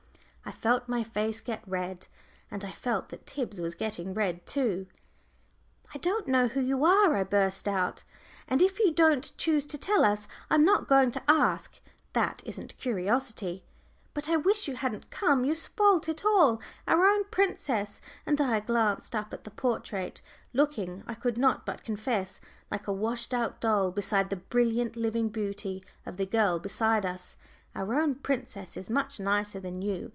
[0.43, 2.07] I felt my face get red,
[2.51, 4.87] and I felt that Tib's was getting red too.
[5.93, 8.03] "I don't know who you are," I burst out,
[8.49, 11.79] "and if you don't choose to tell us, I am not going to ask.
[12.13, 13.63] That isn't curiosity.
[14.13, 16.59] But I wish you hadn't come; you've spoilt it all.
[16.85, 20.21] Our own princess," and I glanced up at the portrait,
[20.53, 25.29] looking, I could not but confess, like a washed out doll beside the brilliant living
[25.29, 27.37] beauty of the girl beside us,
[27.73, 30.09] "our own princess is much nicer than you.